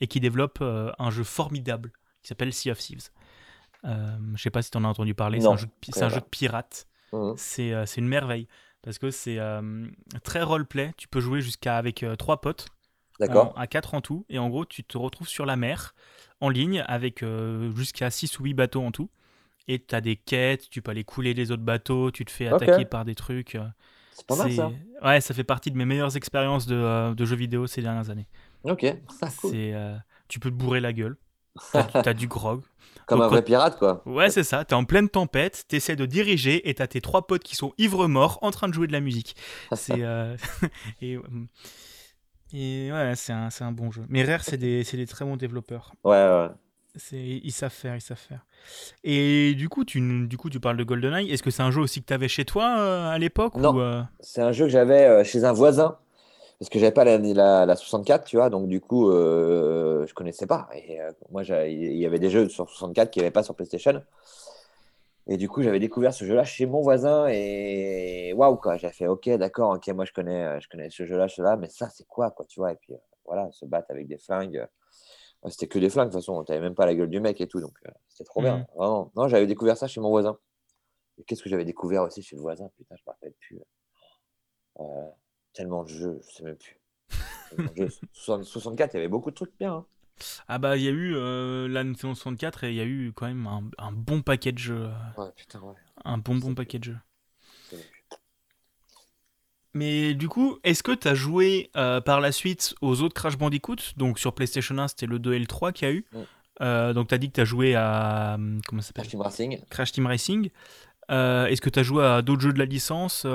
[0.00, 3.10] et qui développe un jeu formidable qui s'appelle Sea of Thieves.
[3.84, 6.08] Euh, je sais pas si tu en as entendu parler, c'est un, jeu de, un
[6.08, 6.88] jeu de pirate.
[7.12, 7.32] Mmh.
[7.36, 8.48] C'est une merveille
[8.82, 9.38] parce que c'est
[10.24, 10.92] très roleplay.
[10.96, 12.68] Tu peux jouer jusqu'à avec trois potes.
[13.56, 14.26] À 4 en tout.
[14.28, 15.94] Et en gros, tu te retrouves sur la mer,
[16.40, 17.24] en ligne, avec
[17.74, 19.10] jusqu'à 6 ou 8 bateaux en tout.
[19.68, 22.48] Et tu as des quêtes, tu peux aller couler les autres bateaux, tu te fais
[22.48, 23.58] attaquer par des trucs.
[24.12, 24.70] C'est pas mal ça.
[25.02, 28.28] Ouais, ça fait partie de mes meilleures expériences de, de jeux vidéo ces dernières années.
[28.64, 28.86] Ok,
[29.20, 29.52] ça cool.
[30.28, 31.16] tu peux te bourrer la gueule.
[31.72, 32.62] T'as du grog.
[33.06, 34.02] Comme un vrai pirate, quoi.
[34.04, 34.64] Ouais, c'est ça.
[34.64, 38.08] T'es en pleine tempête, t'essaies de diriger et t'as tes trois potes qui sont ivres
[38.08, 39.36] morts en train de jouer de la musique.
[39.74, 40.02] C'est.
[40.02, 40.36] Euh,
[41.00, 41.18] et,
[42.52, 44.04] et, ouais, c'est un, un, bon jeu.
[44.08, 45.92] Mais Rare, c'est des, des, très bons développeurs.
[46.04, 46.48] Ouais, ouais.
[47.12, 48.44] Ils savent faire, ils savent faire.
[49.04, 51.30] Et du coup, tu, du coup, tu parles de GoldenEye.
[51.30, 53.78] Est-ce que c'est un jeu aussi que tu avais chez toi euh, à l'époque Non,
[53.78, 54.02] euh?
[54.20, 55.98] c'est un jeu que j'avais chez un voisin
[56.58, 60.46] parce que j'avais pas la, la, 64, tu vois, donc du coup, euh, je connaissais
[60.46, 60.68] pas.
[60.74, 63.54] Et euh, moi, il y avait des jeux sur 64 qui n'y avait pas sur
[63.54, 64.02] PlayStation.
[65.26, 68.76] Et du coup, j'avais découvert ce jeu-là chez mon voisin et waouh, quoi.
[68.78, 71.90] J'ai fait, ok, d'accord, ok, moi je connais, je connais ce jeu-là, ce-là, mais ça,
[71.90, 72.72] c'est quoi, quoi, tu vois?
[72.72, 74.66] Et puis euh, voilà, se battre avec des flingues.
[75.48, 77.46] C'était que des flingues, de toute façon, t'avais même pas la gueule du mec et
[77.46, 78.66] tout, donc euh, c'était trop bien.
[78.74, 79.12] Vraiment.
[79.14, 80.38] Non, j'avais découvert ça chez mon voisin.
[81.18, 83.60] Et qu'est-ce que j'avais découvert aussi chez le voisin Putain, je me rappelle plus.
[85.52, 86.80] Tellement de jeux, je sais même plus.
[88.12, 89.74] 64, il y avait beaucoup de trucs bien.
[89.74, 89.86] Hein.
[90.48, 93.26] Ah bah il y a eu euh, la 64 et il y a eu quand
[93.26, 93.46] même
[93.78, 94.88] un, bon paquet de jeux.
[94.88, 95.74] Euh, ouais, putain, ouais.
[96.04, 96.98] Un bon bon paquet de jeux.
[99.76, 103.36] Mais du coup, est-ce que tu as joué euh, par la suite aux autres Crash
[103.36, 106.06] Bandicoot Donc sur PlayStation 1, c'était le 2 et le 3 qu'il y a eu.
[106.12, 106.92] Mm.
[106.94, 108.38] donc tu as dit que tu as joué à.
[108.66, 109.04] Comment ça s'appelle?
[109.04, 109.60] Crash Team Racing.
[109.68, 110.50] Crash Team Racing.
[111.10, 113.26] est-ce que tu as joué à d'autres jeux de la licence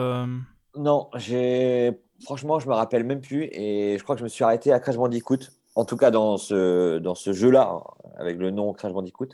[0.76, 4.44] Non, j'ai Franchement, je me rappelle même plus et je crois que je me suis
[4.44, 5.40] arrêté à Crash Bandicoot.
[5.76, 7.82] En tout cas, dans ce, dans ce jeu-là,
[8.18, 9.30] avec le nom Crash Bandicoot.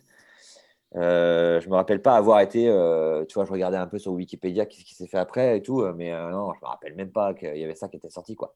[0.96, 4.14] Euh, je me rappelle pas avoir été, euh, tu vois, je regardais un peu sur
[4.14, 7.12] Wikipédia qu'est-ce qui s'est fait après et tout, mais euh, non, je me rappelle même
[7.12, 8.56] pas qu'il y avait ça qui était sorti, quoi.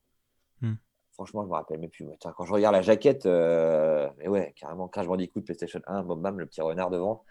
[0.61, 0.75] Hmm.
[1.11, 2.07] Franchement, je me rappelle même plus.
[2.19, 6.45] quand je regarde la jaquette, mais ouais, carrément Crash Bandicoot, PlayStation 1, Bob Bam, le
[6.45, 7.25] petit renard devant.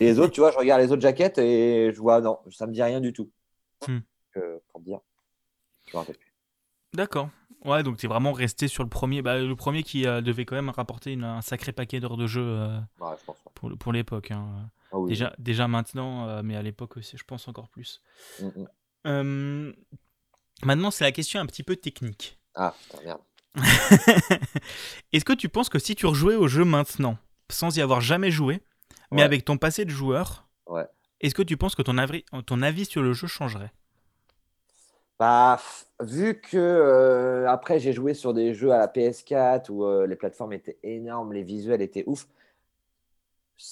[0.00, 2.66] Et les autres, tu vois, je regarde les autres jaquettes et je vois, non, ça
[2.66, 3.30] me dit rien du tout.
[3.88, 4.00] Hmm.
[4.68, 5.00] pour dire,
[5.86, 6.32] je me rappelle plus.
[6.92, 7.30] D'accord.
[7.64, 9.22] Ouais, donc tu es vraiment resté sur le premier.
[9.22, 12.42] Bah, le premier qui euh, devait quand même rapporter un sacré paquet d'heures de jeu
[12.44, 12.80] euh,
[13.54, 14.32] pour, pour l'époque.
[14.32, 14.68] Hein.
[14.92, 18.02] Ah déjà, déjà maintenant, euh, mais à l'époque aussi, je pense encore plus.
[18.40, 19.72] Mm, mm.
[20.64, 22.38] maintenant, c'est la question un petit peu technique.
[22.54, 23.20] Ah, putain, merde.
[25.12, 27.16] Est-ce que tu penses que si tu rejouais au jeu maintenant,
[27.50, 28.62] sans y avoir jamais joué,
[29.10, 30.48] mais avec ton passé de joueur,
[31.20, 31.94] est-ce que tu penses que ton
[32.42, 33.72] ton avis sur le jeu changerait?
[35.22, 35.60] Bah,
[36.00, 40.16] vu que euh, après j'ai joué sur des jeux à la PS4 où euh, les
[40.16, 42.26] plateformes étaient énormes, les visuels étaient ouf,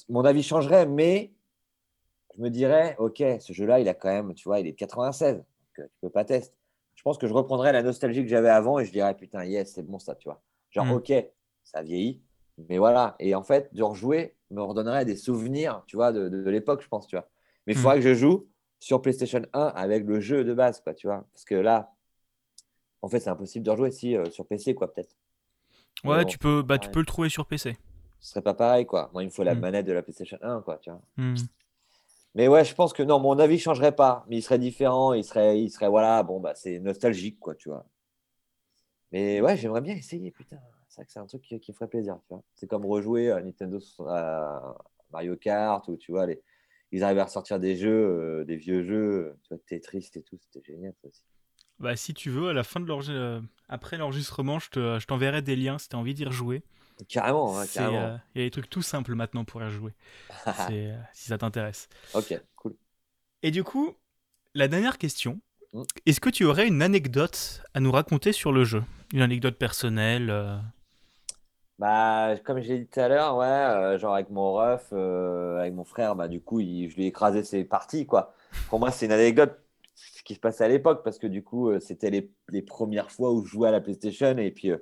[0.09, 1.33] mon avis changerait, mais
[2.37, 4.77] je me dirais, ok, ce jeu-là, il a quand même, tu vois, il est de
[4.77, 5.45] 96, donc
[5.81, 6.55] euh, tu peux pas tester.
[6.95, 9.73] Je pense que je reprendrais la nostalgie que j'avais avant et je dirais, putain, yes,
[9.75, 10.41] c'est bon ça, tu vois.
[10.71, 10.93] Genre, mm.
[10.93, 11.13] ok,
[11.65, 12.23] ça vieillit,
[12.69, 13.17] mais voilà.
[13.19, 17.09] Et en fait, de rejouer me redonnerait des souvenirs, tu vois, de, l'époque, je pense,
[17.09, 17.29] tu vois.
[17.67, 17.83] Mais il mm.
[17.83, 18.47] faudrait que je joue
[18.81, 21.27] sur PlayStation 1 avec le jeu de base, quoi, tu vois.
[21.33, 21.93] Parce que là,
[23.03, 25.15] en fait, c'est impossible de rejouer si euh, sur PC, quoi, peut-être.
[26.03, 27.77] Ouais, tu peux, bah, tu peux le trouver sur PC.
[28.21, 29.11] Ce serait pas pareil, quoi.
[29.13, 29.61] Moi, il me faut la hmm.
[29.61, 31.01] manette de la PlayStation 1, quoi, tu vois.
[31.17, 31.35] Hmm.
[32.35, 35.25] Mais ouais, je pense que non, mon avis changerait pas, mais il serait différent, il
[35.25, 37.85] serait, il serait voilà, bon, bah, c'est nostalgique, quoi, tu vois.
[39.13, 40.59] Mais ouais, j'aimerais bien essayer, putain.
[40.89, 42.43] C'est vrai que c'est un truc qui, ferait plaisir, tu vois.
[42.55, 44.77] C'est comme rejouer à Nintendo à
[45.13, 46.41] Mario Kart ou tu vois, les,
[46.93, 50.39] ils arrivaient à ressortir des jeux, euh, des vieux jeux, tu vois, Tetris et tout,
[50.41, 51.23] c'était génial ça aussi.
[51.79, 55.57] Bah, si tu veux, à la fin de l'enregistrement, euh, après l'enregistrement, je t'enverrai des
[55.57, 56.63] liens si tu as envie d'y rejouer.
[57.09, 57.99] Carrément, hein, carrément.
[57.99, 59.93] Euh, il y a des trucs tout simples maintenant pour y rejouer,
[61.15, 61.89] si ça t'intéresse.
[62.13, 62.77] Ok, cool.
[63.43, 63.97] Et du coup,
[64.55, 65.41] la dernière question,
[65.73, 65.83] mm.
[66.05, 68.83] est-ce que tu aurais une anecdote à nous raconter sur le jeu?
[69.15, 70.31] Une anecdote personnelle
[71.81, 75.73] bah, comme j'ai dit tout à l'heure, ouais, euh, genre avec mon ref, euh, avec
[75.73, 76.65] mon frère, bah, du coup, je
[76.95, 78.35] lui ai écrasé ses parties, quoi.
[78.69, 79.59] Pour moi, c'est une anecdote
[79.95, 83.11] ce qui se passait à l'époque, parce que du coup, euh, c'était les, les, premières
[83.11, 84.73] fois où je jouais à la PlayStation, et puis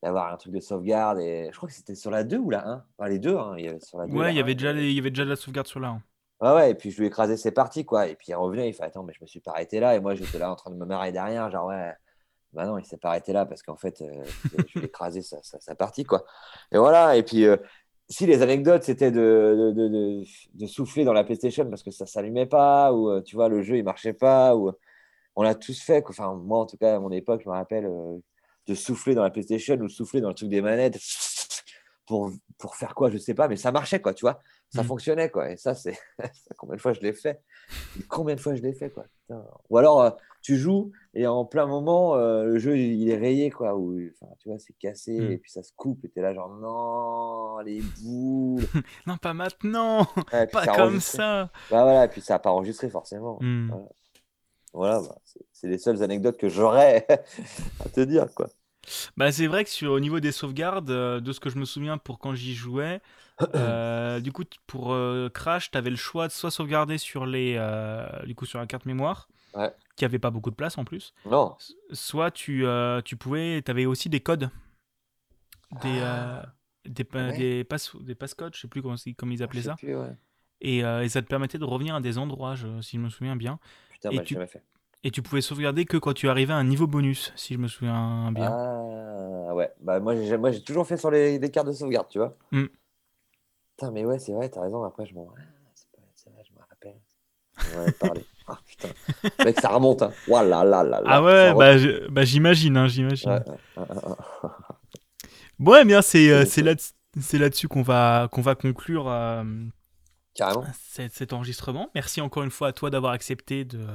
[0.00, 2.68] d'avoir un truc de sauvegarde, et je crois que c'était sur la 2 ou la
[2.68, 4.16] 1 Enfin, les deux, hein, il y avait sur la 2.
[4.16, 6.02] Ouais, il y, avait déjà il y avait déjà de la sauvegarde sur la 1.
[6.40, 8.06] Ouais, ouais, et puis je lui ai écrasé ses parties, quoi.
[8.06, 10.00] Et puis il revenait, il fait Attends, mais je me suis pas arrêté là, et
[10.00, 11.92] moi, j'étais là en train de me marrer derrière, genre, ouais
[12.52, 14.24] bah non, il s'est pas arrêté là parce qu'en fait, euh,
[14.68, 16.24] je vais écraser sa, partie, quoi.
[16.72, 17.16] Et voilà.
[17.16, 17.56] Et puis, euh,
[18.08, 20.22] si les anecdotes, c'était de,
[20.66, 23.84] souffler dans la PlayStation parce que ça s'allumait pas, ou tu vois, le jeu il
[23.84, 24.72] marchait pas, ou
[25.36, 26.04] on l'a tous fait.
[26.08, 27.90] Enfin, moi, en tout cas, à mon époque, je me rappelle
[28.66, 30.98] de souffler dans la PlayStation ou souffler dans le truc des manettes
[32.06, 34.40] pour, pour faire quoi, je sais pas, mais ça marchait, quoi, tu vois.
[34.70, 34.86] Ça mmh.
[34.86, 35.50] fonctionnait, quoi.
[35.50, 35.98] Et ça, c'est
[36.56, 37.42] combien de fois je l'ai fait?
[38.08, 39.04] Combien de fois je l'ai fait, quoi.
[39.70, 43.76] Ou alors, tu joues et en plein moment, le jeu, il est rayé, quoi.
[43.76, 43.98] Ou,
[44.38, 45.32] tu vois, c'est cassé mmh.
[45.32, 48.64] et puis ça se coupe et tu es là, genre, non, les boules.
[49.06, 50.06] non, pas maintenant.
[50.30, 51.50] pas comme ça.
[51.70, 53.38] Bah voilà, et puis ça n'a pas enregistré, forcément.
[53.40, 53.72] Mmh.
[54.72, 55.16] Voilà, bah,
[55.52, 57.06] c'est les seules anecdotes que j'aurais
[57.80, 58.48] à te dire, quoi.
[59.16, 61.64] Bah, c'est vrai que sur, au niveau des sauvegardes, euh, de ce que je me
[61.64, 63.00] souviens pour quand j'y jouais,
[63.54, 67.54] euh, du coup, pour euh, Crash, tu avais le choix de soit sauvegarder sur, les,
[68.26, 69.28] du coup, sur la carte mémoire,
[69.96, 71.54] qui avait pas beaucoup de place en plus, non.
[71.92, 72.64] soit tu,
[73.04, 74.50] tu pouvais, tu avais aussi des codes,
[75.82, 76.46] des, ah.
[76.84, 79.76] des, des, passe, des passcodes, je sais plus comment, comment ils appelaient ça.
[80.60, 83.36] et, et, ça te permettait de revenir à des endroits, je, si je me souviens
[83.36, 83.58] bien.
[83.90, 84.62] Putain, et tu, fait.
[85.04, 87.66] Et tu pouvais sauvegarder que quand tu arrivais à un niveau bonus, si je me
[87.66, 88.50] souviens bien.
[88.52, 92.18] Ah ouais, bah moi j'ai, moi, j'ai toujours fait sur les, cartes de sauvegarde, tu
[92.18, 92.36] vois.
[92.52, 92.66] Mm.
[93.70, 95.26] Putain, mais ouais, c'est vrai, t'as raison, après je m'en.
[95.36, 95.40] Ah,
[95.74, 96.02] c'est, pas...
[96.14, 97.00] c'est vrai, je me rappelle.
[97.76, 98.24] On parler.
[98.48, 98.88] Ah putain.
[99.44, 100.10] Mec, ça remonte, hein.
[100.26, 101.76] Là, là, là, ah ouais, bah,
[102.10, 103.30] bah, j'imagine, hein, j'imagine.
[103.30, 103.88] Ouais,
[105.60, 106.74] bon, eh bien, c'est, euh, c'est, là,
[107.20, 109.08] c'est là-dessus qu'on va, qu'on va conclure.
[109.08, 109.44] Euh,
[110.34, 110.64] Carrément.
[110.88, 111.88] Cet, cet enregistrement.
[111.94, 113.86] Merci encore une fois à toi d'avoir accepté de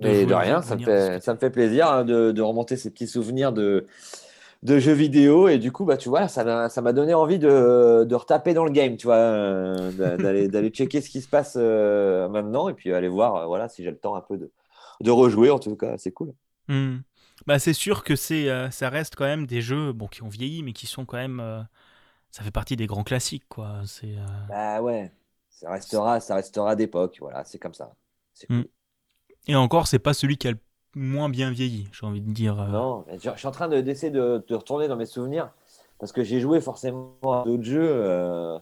[0.00, 2.90] mais de rien, ça me, fait, ça me fait plaisir hein, de, de, remonter ces
[2.90, 3.86] petits souvenirs de,
[4.62, 5.48] de jeux vidéo.
[5.48, 8.70] Et du coup, bah, tu vois, ça m'a donné envie de, de, retaper dans le
[8.70, 13.08] game, tu vois, euh, d'aller checker ce qui se passe euh, maintenant et puis aller
[13.08, 14.50] voir euh, voilà, si j'ai le temps un peu de,
[15.00, 15.50] de rejouer.
[15.50, 16.32] En tout cas, c'est cool.
[16.68, 16.98] Hmm.
[17.46, 20.62] Bah, c'est sûr que c'est ça reste quand même des jeux bon, qui ont vieilli,
[20.62, 21.42] mais qui sont quand même.
[22.30, 23.80] ça fait partie des grands classiques, quoi.
[24.48, 25.10] Bah ouais,
[25.48, 27.16] ça restera, ça restera d'époque.
[27.18, 27.94] Voilà, c'est comme ça.
[28.34, 28.62] C'est hmm.
[28.62, 28.70] cool.
[29.48, 30.58] Et encore, c'est pas celui qui a le
[30.94, 32.60] moins bien vieilli, j'ai envie de dire.
[32.60, 32.66] Euh.
[32.68, 35.50] Non, je, suis en train d'essayer de, de, retourner dans mes souvenirs
[35.98, 38.58] parce que j'ai joué forcément à d'autres jeux, euh,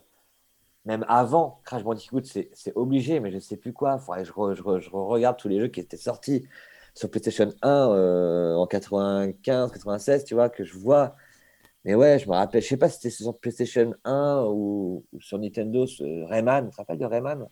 [0.84, 3.98] même avant Crash Bandicoot, c'est obligé, mais je sais plus quoi.
[4.00, 6.46] Il faudrait que je, je, regarde tous les jeux qui étaient sortis
[6.94, 11.14] sur PlayStation 1 euh, en 95, 96, tu vois, que je vois.
[11.84, 15.38] Mais ouais, je me rappelle, je sais pas si c'était sur PlayStation 1 ou, sur
[15.38, 15.86] Nintendo,
[16.28, 16.66] Rayman.
[16.66, 17.46] Tu te rappelles de Rayman?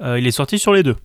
[0.00, 0.96] Il est sorti sur les deux.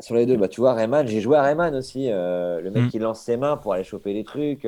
[0.00, 2.10] Sur les deux, bah, tu vois, Rayman, j'ai joué à Rayman aussi.
[2.10, 2.88] Euh, le mec mm.
[2.88, 4.66] qui lance ses mains pour aller choper les trucs.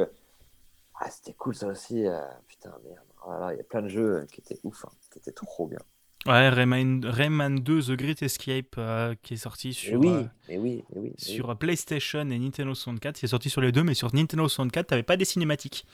[1.00, 2.06] Ah, c'était cool ça aussi.
[2.06, 3.04] Euh, putain, merde.
[3.26, 5.78] Voilà, il y a plein de jeux qui étaient ouf, hein, qui étaient trop bien.
[6.26, 10.84] Ouais, Rayman, Rayman 2 The Great Escape euh, qui est sorti sur, oui, mais oui,
[10.90, 13.20] mais oui, sur PlayStation et Nintendo 64.
[13.20, 15.86] Il est sorti sur les deux, mais sur Nintendo 64, tu n'avais pas des cinématiques.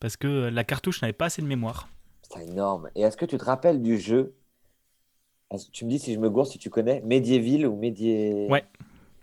[0.00, 1.88] Parce que la cartouche n'avait pas assez de mémoire.
[2.22, 2.90] C'est énorme.
[2.96, 4.34] Et est-ce que tu te rappelles du jeu
[5.72, 8.46] tu me dis si je me gourre, si tu connais Medieval ou Médié.
[8.50, 8.64] Ouais.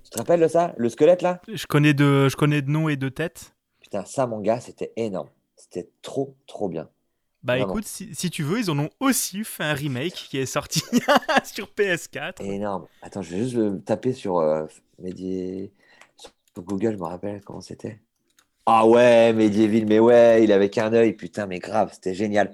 [0.03, 1.41] Tu te rappelles de ça Le squelette là?
[1.51, 3.53] Je connais, de, je connais de nom et de tête.
[3.79, 5.29] Putain, ça, mon gars, c'était énorme.
[5.55, 6.89] C'était trop, trop bien.
[7.41, 10.81] Bah écoute, si, tu veux, ils en ont aussi fait un remake qui est sorti
[11.45, 12.43] sur PS4.
[12.43, 12.85] Énorme.
[13.01, 14.65] Attends, je vais juste le taper sur euh,
[14.97, 17.99] Sur Google, je me rappelle comment c'était.
[18.65, 22.53] Ah ouais, Medieval, mais ouais, il avait qu'un œil, putain, mais grave, c'était génial.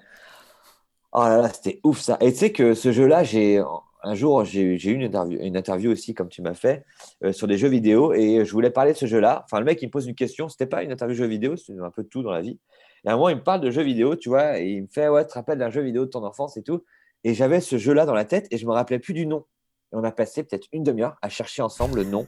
[1.18, 2.18] Oh là là, c'était ouf ça.
[2.20, 3.64] Et tu sais que ce jeu-là, j'ai
[4.04, 6.84] un jour, j'ai eu une interview, aussi, comme tu m'as fait,
[7.24, 8.12] euh, sur des jeux vidéo.
[8.14, 9.44] Et je voulais parler de ce jeu-là.
[9.46, 10.50] Enfin, le mec, il me pose une question.
[10.50, 12.60] C'était pas une interview jeu vidéo, c'était un peu tout dans la vie.
[13.06, 14.88] Et à un moment, il me parle de jeux vidéo, tu vois, et il me
[14.88, 16.84] fait Ouais, tu te rappelles d'un jeu vidéo de ton enfance et tout.
[17.24, 19.46] Et j'avais ce jeu-là dans la tête et je me rappelais plus du nom.
[19.92, 22.28] Et on a passé peut-être une demi-heure à chercher ensemble le nom.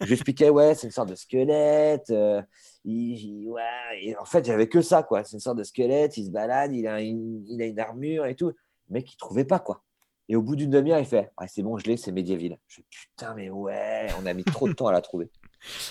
[0.00, 2.10] je lui expliquais Ouais, c'est une sorte de squelette.
[2.10, 2.42] Euh,
[2.84, 5.24] ouais, en fait, j'avais que ça, quoi.
[5.24, 8.26] C'est une sorte de squelette, il se balade, il a une, il a une armure
[8.26, 8.48] et tout.
[8.48, 8.54] Le
[8.90, 9.82] mec, il trouvait pas, quoi.
[10.28, 12.58] Et au bout d'une demi-heure, il fait C'est bon, je l'ai, c'est Medieval.
[12.66, 15.30] Je Putain, mais ouais, on a mis trop de temps à la trouver.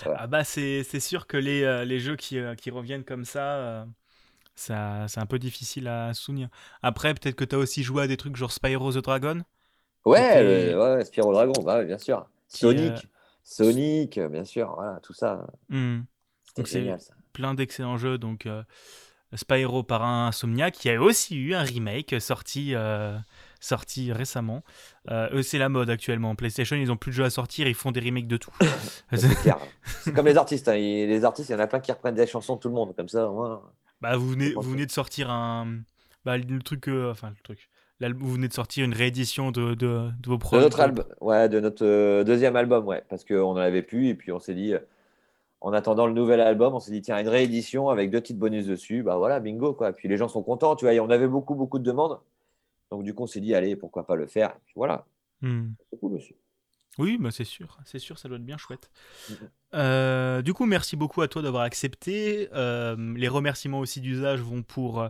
[0.06, 3.56] Ah, bah, c'est sûr que les, euh, les jeux qui, euh, qui, reviennent comme ça,
[3.56, 3.84] euh,
[4.54, 6.48] ça c'est un peu difficile à souvenir.
[6.80, 9.42] Après, peut-être que tu as aussi joué à des trucs genre Spyro the Dragon
[10.04, 12.28] Ouais, ouais, Spyro Dragon, bah, bien sûr.
[12.48, 13.08] Sonic,
[13.42, 15.46] Sonic, bien sûr, voilà, tout ça.
[15.68, 16.00] Hmm.
[16.56, 16.86] Donc c'est
[17.32, 18.16] plein d'excellents jeux.
[18.16, 18.62] Donc euh,
[19.34, 23.16] Spyro par un Insomniac, qui a aussi eu un remake sorti, euh,
[23.60, 24.62] sorti récemment.
[25.10, 26.34] Euh, eux, c'est la mode actuellement.
[26.34, 28.52] PlayStation, ils ont plus de jeux à sortir, ils font des remakes de tout.
[29.12, 30.68] c'est comme les artistes.
[30.68, 30.76] Hein.
[30.76, 32.94] Les artistes, il y en a plein qui reprennent des chansons de tout le monde,
[32.96, 33.28] comme ça.
[34.00, 35.80] Bah, vous venez, vous venez de sortir un.
[36.24, 36.88] Bah, le truc.
[36.88, 37.68] enfin, le truc.
[38.00, 40.58] Vous venez de sortir une réédition de, de, de vos projets.
[40.58, 44.14] De notre album, ouais, de notre deuxième album, ouais, parce qu'on en avait plus et
[44.14, 44.74] puis on s'est dit,
[45.64, 48.66] en attendant le nouvel album, on s'est dit, tiens, une réédition avec deux titres bonus
[48.66, 49.02] dessus.
[49.02, 49.94] Bah voilà, bingo, quoi.
[49.94, 50.94] Puis les gens sont contents, tu vois.
[51.02, 52.20] on avait beaucoup, beaucoup de demandes.
[52.90, 55.06] Donc, du coup, on s'est dit, allez, pourquoi pas le faire Et puis voilà.
[55.40, 56.36] C'est cool aussi.
[56.98, 58.90] Oui, bah c'est sûr, c'est sûr, ça doit être bien chouette.
[59.74, 62.48] Euh, du coup, merci beaucoup à toi d'avoir accepté.
[62.52, 65.08] Euh, les remerciements aussi d'usage vont pour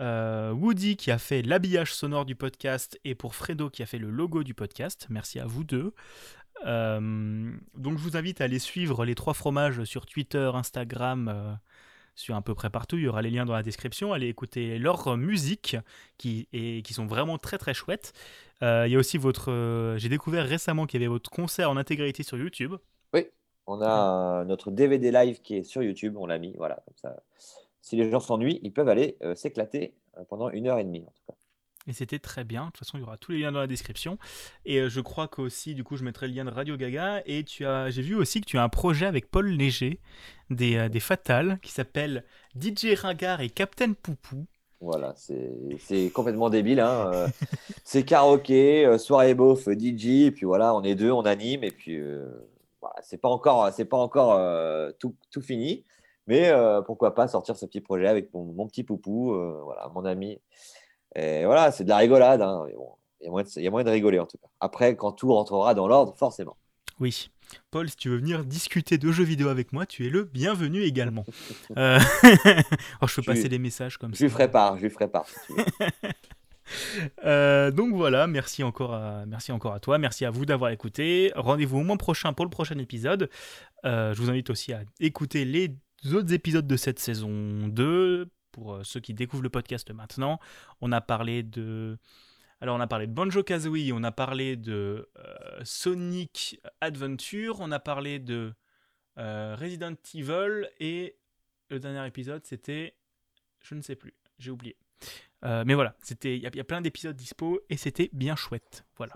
[0.00, 3.98] euh, Woody qui a fait l'habillage sonore du podcast et pour Fredo qui a fait
[3.98, 5.06] le logo du podcast.
[5.10, 5.94] Merci à vous deux.
[6.66, 11.52] Euh, donc je vous invite à aller suivre les trois fromages sur Twitter, Instagram, euh,
[12.14, 12.96] sur à peu près partout.
[12.96, 14.12] Il y aura les liens dans la description.
[14.12, 15.76] Allez écouter leur musique
[16.18, 18.12] qui, et, qui sont vraiment très très chouettes.
[18.62, 19.96] Il y a aussi votre.
[19.98, 22.74] J'ai découvert récemment qu'il y avait votre concert en intégralité sur YouTube.
[23.12, 23.26] Oui,
[23.66, 27.22] on a notre DVD live qui est sur YouTube, on l'a mis, voilà, comme ça.
[27.86, 31.04] Si les gens s'ennuient, ils peuvent aller euh, s'éclater euh, pendant une heure et demie,
[31.06, 31.34] en tout cas.
[31.88, 32.62] Et c'était très bien.
[32.62, 34.18] De toute façon, il y aura tous les liens dans la description.
[34.64, 37.22] Et euh, je crois qu'aussi, du coup, je mettrai le lien de Radio Gaga.
[37.26, 40.00] Et tu as, j'ai vu aussi que tu as un projet avec Paul Léger
[40.50, 42.24] des, des Fatales qui s'appelle
[42.60, 44.46] DJ Ringard et Captain Poupou.
[44.80, 46.80] Voilà, c'est complètement débile.
[46.80, 47.10] Hein.
[47.12, 47.28] euh,
[47.84, 51.70] c'est karaoké, euh, soirée beauf, DJ, et puis voilà, on est deux, on anime, et
[51.70, 52.26] puis euh,
[52.80, 55.84] voilà, c'est pas encore, pas encore tout, tout fini,
[56.26, 59.88] mais euh, pourquoi pas sortir ce petit projet avec mon, mon petit poupou, euh, voilà,
[59.94, 60.38] mon ami.
[61.14, 62.42] Et voilà, c'est de la rigolade.
[62.42, 64.26] hein, mais bon, il y a moyen de- il y a moyen de rigoler en
[64.26, 64.48] tout cas.
[64.60, 66.56] Après, quand tout rentrera dans l'ordre, forcément.
[67.00, 67.30] Oui.
[67.70, 70.82] Paul, si tu veux venir discuter de jeux vidéo avec moi, tu es le bienvenu
[70.82, 71.24] également.
[71.76, 71.98] Euh,
[73.02, 74.24] oh, je peux passer des messages comme Je ça.
[74.24, 75.26] lui ferai part, je lui ferai part.
[75.28, 75.64] si tu veux.
[77.24, 81.30] Euh, donc voilà, merci encore, à, merci encore à toi, merci à vous d'avoir écouté.
[81.36, 83.30] Rendez-vous au mois prochain pour le prochain épisode.
[83.84, 88.74] Euh, je vous invite aussi à écouter les autres épisodes de cette saison 2 pour
[88.74, 90.40] euh, ceux qui découvrent le podcast maintenant.
[90.80, 91.98] On a parlé de
[92.60, 97.70] alors on a parlé de Banjo Kazooie, on a parlé de euh, Sonic Adventure, on
[97.70, 98.54] a parlé de
[99.18, 101.16] euh, Resident Evil et
[101.68, 102.96] le dernier épisode c'était
[103.60, 104.76] je ne sais plus, j'ai oublié.
[105.42, 108.84] Mais voilà, il y, y a plein d'épisodes dispo et c'était bien chouette.
[108.96, 109.14] Voilà.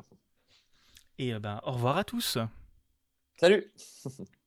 [1.19, 2.39] Et ben au revoir à tous.
[3.37, 3.73] Salut